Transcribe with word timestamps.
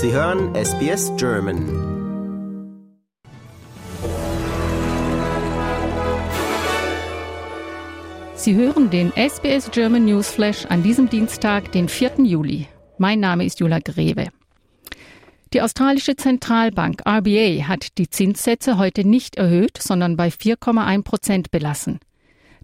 Sie 0.00 0.12
hören 0.12 0.54
SBS 0.54 1.10
German. 1.16 1.58
Sie 8.36 8.54
hören 8.54 8.90
den 8.90 9.10
SBS 9.16 9.72
German 9.72 10.04
Newsflash 10.04 10.66
an 10.66 10.84
diesem 10.84 11.08
Dienstag, 11.08 11.72
den 11.72 11.88
4. 11.88 12.12
Juli. 12.18 12.68
Mein 12.98 13.18
Name 13.18 13.44
ist 13.44 13.58
Jula 13.58 13.80
Greve. 13.80 14.28
Die 15.52 15.62
australische 15.62 16.14
Zentralbank 16.14 17.02
RBA 17.04 17.66
hat 17.66 17.98
die 17.98 18.08
Zinssätze 18.08 18.78
heute 18.78 19.04
nicht 19.04 19.34
erhöht, 19.34 19.78
sondern 19.82 20.16
bei 20.16 20.28
4,1 20.28 21.02
Prozent 21.02 21.50
belassen. 21.50 21.98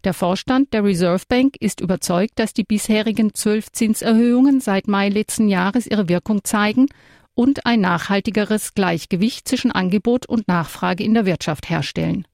Der 0.04 0.14
Vorstand 0.14 0.72
der 0.72 0.85
Reserve 0.85 1.25
Bank 1.29 1.57
ist 1.58 1.80
überzeugt, 1.80 2.39
dass 2.39 2.53
die 2.53 2.62
bisherigen 2.62 3.35
zwölf 3.35 3.72
Zinserhöhungen 3.72 4.61
seit 4.61 4.86
Mai 4.86 5.08
letzten 5.08 5.48
Jahres 5.48 5.89
ihre 5.89 6.08
Wirkung 6.08 6.44
zeigen 6.44 6.86
und 7.34 7.66
ein 7.66 7.80
nachhaltigeres 7.80 8.74
Gleichgewicht 8.74 9.48
zwischen 9.48 9.72
Angebot 9.72 10.26
und 10.26 10.48
Nachfrage 10.48 11.04
in 11.04 11.14
der 11.14 11.26
Wirtschaft 11.26 11.68
herstellen. 11.68 12.26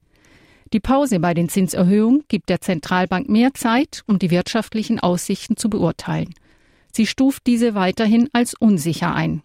Die 0.72 0.80
Pause 0.80 1.18
bei 1.18 1.34
den 1.34 1.48
Zinserhöhungen 1.48 2.24
gibt 2.28 2.48
der 2.48 2.60
Zentralbank 2.60 3.28
mehr 3.28 3.54
Zeit, 3.54 4.02
um 4.06 4.18
die 4.18 4.30
wirtschaftlichen 4.30 5.00
Aussichten 5.00 5.56
zu 5.56 5.68
beurteilen. 5.68 6.32
Sie 6.92 7.06
stuft 7.06 7.46
diese 7.46 7.74
weiterhin 7.74 8.28
als 8.32 8.54
unsicher 8.54 9.14
ein. 9.14 9.42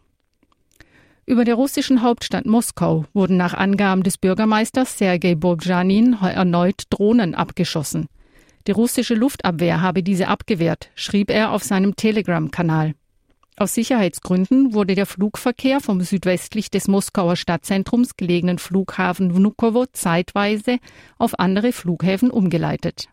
Über 1.25 1.43
der 1.43 1.55
russischen 1.55 2.03
Hauptstadt 2.03 2.45
Moskau 2.45 3.05
wurden 3.13 3.37
nach 3.37 3.55
Angaben 3.55 4.03
des 4.03 4.19
Bürgermeisters 4.19 4.99
Sergei 4.99 5.33
Bobjanin 5.33 6.13
erneut 6.21 6.83
Drohnen 6.91 7.33
abgeschossen. 7.33 8.07
Die 8.67 8.71
russische 8.71 9.15
Luftabwehr 9.15 9.81
habe 9.81 10.03
diese 10.03 10.27
abgewehrt, 10.27 10.89
schrieb 10.93 11.31
er 11.31 11.51
auf 11.51 11.63
seinem 11.63 11.95
Telegram-Kanal. 11.95 12.93
Aus 13.57 13.73
Sicherheitsgründen 13.73 14.73
wurde 14.73 14.95
der 14.95 15.05
Flugverkehr 15.05 15.79
vom 15.79 16.01
südwestlich 16.01 16.69
des 16.69 16.89
Moskauer 16.89 17.37
Stadtzentrums 17.37 18.17
gelegenen 18.17 18.57
Flughafen 18.57 19.33
Vnukovo 19.33 19.85
zeitweise 19.93 20.79
auf 21.17 21.39
andere 21.39 21.71
Flughäfen 21.71 22.31
umgeleitet. 22.31 23.07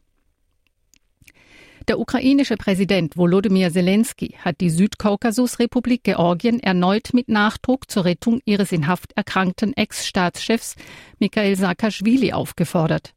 Der 1.86 2.00
ukrainische 2.00 2.56
Präsident 2.56 3.16
Volodymyr 3.16 3.70
Zelensky 3.72 4.34
hat 4.38 4.60
die 4.60 4.70
Südkaukasusrepublik 4.70 6.02
Georgien 6.02 6.58
erneut 6.58 7.10
mit 7.12 7.28
Nachdruck 7.28 7.88
zur 7.88 8.04
Rettung 8.04 8.40
ihres 8.44 8.72
in 8.72 8.88
Haft 8.88 9.12
erkrankten 9.12 9.76
Ex-Staatschefs 9.76 10.74
Mikhail 11.20 11.54
Saakashvili 11.56 12.32
aufgefordert. 12.32 13.14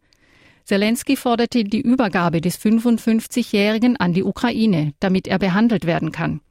Zelensky 0.63 1.15
forderte 1.15 1.63
die 1.63 1.81
Übergabe 1.81 2.41
des 2.41 2.59
55-Jährigen 2.59 3.97
an 3.97 4.13
die 4.13 4.23
Ukraine, 4.23 4.93
damit 4.99 5.27
er 5.27 5.39
behandelt 5.39 5.85
werden 5.85 6.11
kann. 6.11 6.41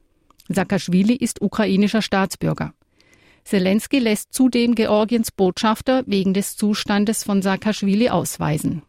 Saakashvili 0.49 1.15
ist 1.15 1.41
ukrainischer 1.41 2.03
Staatsbürger. 2.03 2.75
Zelensky 3.45 3.99
lässt 3.99 4.33
zudem 4.33 4.75
Georgiens 4.75 5.31
Botschafter 5.31 6.03
wegen 6.07 6.35
des 6.35 6.57
Zustandes 6.57 7.25
von 7.25 7.43
Saakashvili 7.43 8.09
ausweisen. 8.09 8.83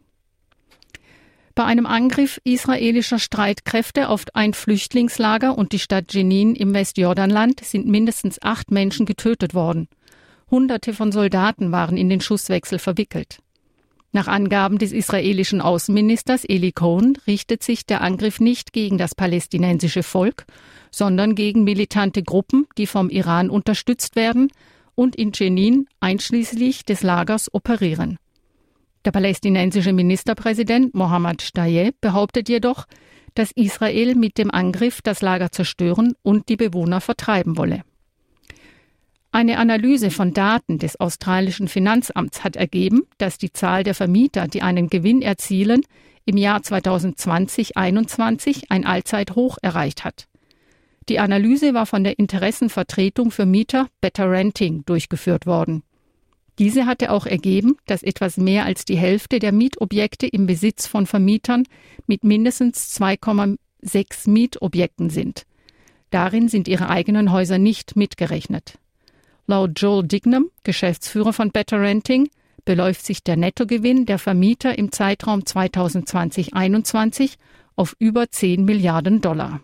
Bei 1.54 1.64
einem 1.64 1.86
Angriff 1.86 2.38
israelischer 2.44 3.18
Streitkräfte 3.18 4.10
auf 4.10 4.24
ein 4.34 4.52
Flüchtlingslager 4.52 5.56
und 5.56 5.72
die 5.72 5.78
Stadt 5.78 6.12
Jenin 6.12 6.54
im 6.54 6.74
Westjordanland 6.74 7.64
sind 7.64 7.86
mindestens 7.86 8.40
acht 8.42 8.70
Menschen 8.70 9.06
getötet 9.06 9.54
worden. 9.54 9.88
Hunderte 10.50 10.92
von 10.92 11.12
Soldaten 11.12 11.72
waren 11.72 11.96
in 11.96 12.10
den 12.10 12.20
Schusswechsel 12.20 12.78
verwickelt. 12.78 13.38
Nach 14.16 14.28
Angaben 14.28 14.78
des 14.78 14.92
israelischen 14.92 15.60
Außenministers 15.60 16.46
Eli 16.46 16.72
Cohen 16.72 17.18
richtet 17.26 17.62
sich 17.62 17.84
der 17.84 18.00
Angriff 18.00 18.40
nicht 18.40 18.72
gegen 18.72 18.96
das 18.96 19.14
palästinensische 19.14 20.02
Volk, 20.02 20.46
sondern 20.90 21.34
gegen 21.34 21.64
militante 21.64 22.22
Gruppen, 22.22 22.66
die 22.78 22.86
vom 22.86 23.10
Iran 23.10 23.50
unterstützt 23.50 24.16
werden 24.16 24.50
und 24.94 25.16
in 25.16 25.32
Jenin 25.34 25.86
einschließlich 26.00 26.86
des 26.86 27.02
Lagers 27.02 27.52
operieren. 27.52 28.16
Der 29.04 29.10
palästinensische 29.10 29.92
Ministerpräsident 29.92 30.94
Mohammad 30.94 31.42
Shtayyeh 31.42 31.90
behauptet 32.00 32.48
jedoch, 32.48 32.86
dass 33.34 33.50
Israel 33.54 34.14
mit 34.14 34.38
dem 34.38 34.50
Angriff 34.50 35.02
das 35.02 35.20
Lager 35.20 35.52
zerstören 35.52 36.14
und 36.22 36.48
die 36.48 36.56
Bewohner 36.56 37.02
vertreiben 37.02 37.58
wolle. 37.58 37.82
Eine 39.36 39.58
Analyse 39.58 40.10
von 40.10 40.32
Daten 40.32 40.78
des 40.78 40.98
australischen 40.98 41.68
Finanzamts 41.68 42.42
hat 42.42 42.56
ergeben, 42.56 43.02
dass 43.18 43.36
die 43.36 43.52
Zahl 43.52 43.82
der 43.82 43.94
Vermieter, 43.94 44.48
die 44.48 44.62
einen 44.62 44.88
Gewinn 44.88 45.20
erzielen, 45.20 45.82
im 46.24 46.38
Jahr 46.38 46.60
2020-21 46.60 48.70
ein 48.70 48.86
Allzeithoch 48.86 49.58
erreicht 49.60 50.06
hat. 50.06 50.26
Die 51.10 51.18
Analyse 51.18 51.74
war 51.74 51.84
von 51.84 52.02
der 52.02 52.18
Interessenvertretung 52.18 53.30
für 53.30 53.44
Mieter 53.44 53.88
Better 54.00 54.30
Renting 54.30 54.86
durchgeführt 54.86 55.44
worden. 55.44 55.82
Diese 56.58 56.86
hatte 56.86 57.10
auch 57.10 57.26
ergeben, 57.26 57.76
dass 57.84 58.02
etwas 58.02 58.38
mehr 58.38 58.64
als 58.64 58.86
die 58.86 58.96
Hälfte 58.96 59.38
der 59.38 59.52
Mietobjekte 59.52 60.26
im 60.26 60.46
Besitz 60.46 60.86
von 60.86 61.04
Vermietern 61.04 61.64
mit 62.06 62.24
mindestens 62.24 62.98
2,6 62.98 64.30
Mietobjekten 64.30 65.10
sind. 65.10 65.42
Darin 66.08 66.48
sind 66.48 66.68
ihre 66.68 66.88
eigenen 66.88 67.32
Häuser 67.32 67.58
nicht 67.58 67.96
mitgerechnet. 67.96 68.78
Laut 69.48 69.70
Joel 69.76 70.06
Dignam, 70.06 70.50
Geschäftsführer 70.64 71.32
von 71.32 71.52
Better 71.52 71.80
Renting, 71.80 72.28
beläuft 72.64 73.06
sich 73.06 73.22
der 73.22 73.36
Nettogewinn 73.36 74.04
der 74.04 74.18
Vermieter 74.18 74.76
im 74.76 74.90
Zeitraum 74.90 75.40
2020-21 75.40 77.34
auf 77.76 77.94
über 78.00 78.28
10 78.28 78.64
Milliarden 78.64 79.20
Dollar. 79.20 79.60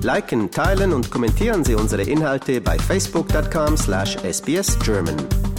Liken, 0.00 0.50
teilen 0.50 0.92
und 0.92 1.10
kommentieren 1.10 1.64
Sie 1.64 1.74
unsere 1.74 2.02
Inhalte 2.02 2.60
bei 2.60 2.78
facebook.com/sbsgerman. 2.78 5.51